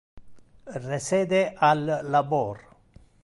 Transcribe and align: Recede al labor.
Recede 0.91 1.53
al 1.55 1.85
labor. 2.11 2.57